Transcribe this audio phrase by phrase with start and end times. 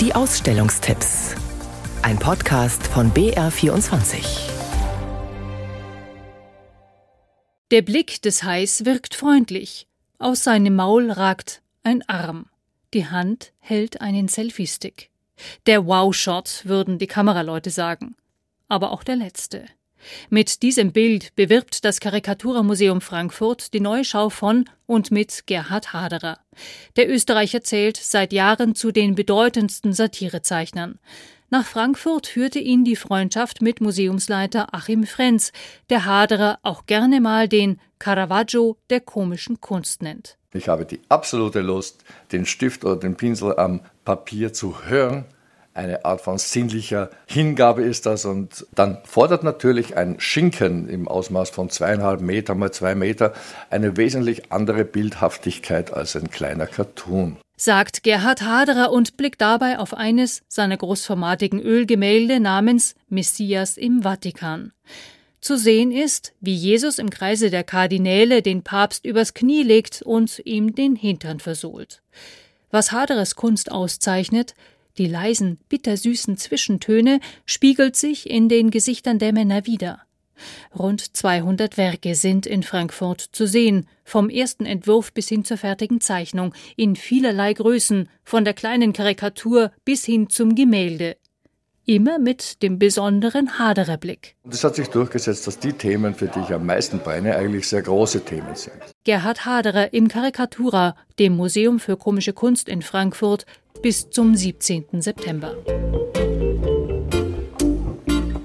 [0.00, 1.34] Die Ausstellungstipps.
[2.02, 4.48] Ein Podcast von BR24.
[7.72, 9.88] Der Blick des Hais wirkt freundlich.
[10.20, 12.46] Aus seinem Maul ragt ein Arm.
[12.94, 15.10] Die Hand hält einen Selfie-Stick.
[15.66, 18.14] Der Wow-Shot, würden die Kameraleute sagen.
[18.68, 19.66] Aber auch der letzte.
[20.30, 26.38] Mit diesem Bild bewirbt das Karikaturmuseum Frankfurt die neue Schau von und mit Gerhard Haderer.
[26.96, 30.98] Der Österreicher zählt seit Jahren zu den bedeutendsten Satirezeichnern.
[31.50, 35.52] Nach Frankfurt führte ihn die Freundschaft mit Museumsleiter Achim Frenz,
[35.88, 40.36] der Haderer auch gerne mal den Caravaggio der komischen Kunst nennt.
[40.52, 45.24] Ich habe die absolute Lust, den Stift oder den Pinsel am Papier zu hören
[45.78, 48.24] eine Art von sinnlicher Hingabe ist das.
[48.24, 53.32] Und dann fordert natürlich ein Schinken im Ausmaß von zweieinhalb Meter mal zwei Meter
[53.70, 57.38] eine wesentlich andere Bildhaftigkeit als ein kleiner Cartoon.
[57.56, 64.72] Sagt Gerhard Haderer und blickt dabei auf eines seiner großformatigen Ölgemälde namens Messias im Vatikan.
[65.40, 70.40] Zu sehen ist, wie Jesus im Kreise der Kardinäle den Papst übers Knie legt und
[70.44, 72.02] ihm den Hintern versohlt.
[72.70, 74.54] Was Haderers Kunst auszeichnet,
[74.98, 80.02] die leisen, bittersüßen Zwischentöne spiegelt sich in den Gesichtern der Männer wider.
[80.78, 86.00] Rund 200 Werke sind in Frankfurt zu sehen, vom ersten Entwurf bis hin zur fertigen
[86.00, 91.16] Zeichnung, in vielerlei Größen, von der kleinen Karikatur bis hin zum Gemälde
[91.88, 94.36] immer mit dem besonderen Hadererblick.
[94.48, 97.80] Es hat sich durchgesetzt, dass die Themen, für die ich am meisten brenne, eigentlich sehr
[97.80, 98.76] große Themen sind.
[99.04, 103.46] Gerhard Haderer im Karikatura, dem Museum für komische Kunst in Frankfurt,
[103.82, 105.00] bis zum 17.
[105.00, 105.56] September.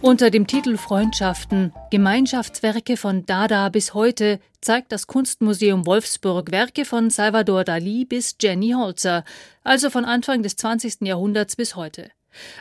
[0.00, 7.10] Unter dem Titel Freundschaften Gemeinschaftswerke von Dada bis heute zeigt das Kunstmuseum Wolfsburg Werke von
[7.10, 9.24] Salvador Dali bis Jenny Holzer,
[9.64, 11.00] also von Anfang des 20.
[11.00, 12.10] Jahrhunderts bis heute.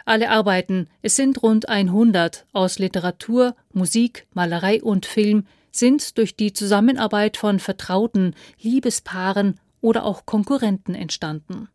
[0.05, 6.53] Alle Arbeiten, es sind rund 100 aus Literatur, Musik, Malerei und Film, sind durch die
[6.53, 11.67] Zusammenarbeit von Vertrauten, Liebespaaren oder auch Konkurrenten entstanden.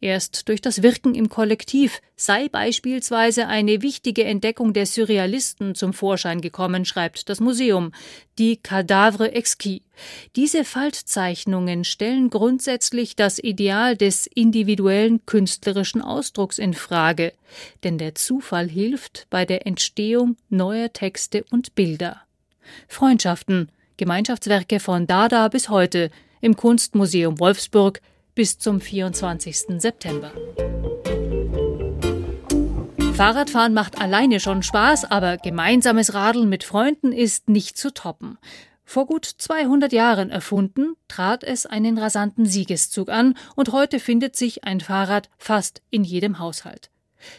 [0.00, 6.42] Erst durch das Wirken im Kollektiv sei beispielsweise eine wichtige Entdeckung der Surrealisten zum Vorschein
[6.42, 7.92] gekommen, schreibt das Museum,
[8.38, 9.80] die Cadavre exquis.
[10.36, 17.32] Diese Faltzeichnungen stellen grundsätzlich das Ideal des individuellen künstlerischen Ausdrucks in Frage,
[17.82, 22.20] denn der Zufall hilft bei der Entstehung neuer Texte und Bilder.
[22.86, 26.10] Freundschaften, Gemeinschaftswerke von Dada bis heute
[26.42, 28.02] im Kunstmuseum Wolfsburg
[28.36, 29.80] bis zum 24.
[29.80, 30.30] September.
[33.14, 38.36] Fahrradfahren macht alleine schon Spaß, aber gemeinsames Radeln mit Freunden ist nicht zu toppen.
[38.84, 44.64] Vor gut 200 Jahren erfunden, trat es einen rasanten Siegeszug an und heute findet sich
[44.64, 46.90] ein Fahrrad fast in jedem Haushalt.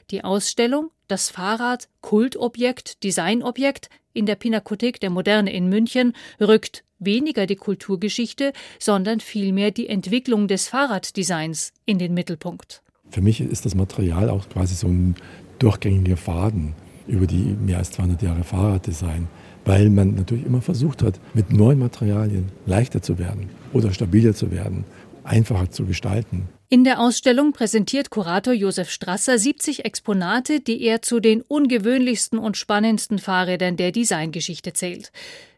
[0.09, 7.45] Die Ausstellung Das Fahrrad Kultobjekt, Designobjekt in der Pinakothek der Moderne in München rückt weniger
[7.45, 12.81] die Kulturgeschichte, sondern vielmehr die Entwicklung des Fahrraddesigns in den Mittelpunkt.
[13.09, 15.15] Für mich ist das Material auch quasi so ein
[15.59, 16.73] durchgängiger Faden
[17.07, 19.27] über die mehr als 200 Jahre Fahrraddesign,
[19.63, 24.51] weil man natürlich immer versucht hat, mit neuen Materialien leichter zu werden oder stabiler zu
[24.51, 24.83] werden,
[25.23, 26.49] einfacher zu gestalten.
[26.69, 32.57] In der Ausstellung präsentiert Kurator Josef Strasser 70 Exponate, die er zu den ungewöhnlichsten und
[32.57, 35.13] spannendsten Fahrrädern der Designgeschichte zählt.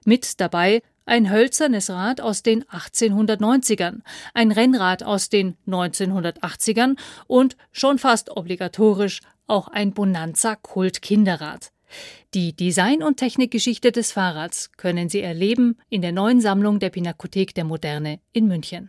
[0.05, 4.01] Mit dabei ein hölzernes Rad aus den 1890ern,
[4.35, 6.95] ein Rennrad aus den 1980ern
[7.25, 11.71] und schon fast obligatorisch auch ein Bonanza Kult Kinderrad.
[12.35, 17.55] Die Design- und Technikgeschichte des Fahrrads können Sie erleben in der neuen Sammlung der Pinakothek
[17.55, 18.87] der Moderne in München.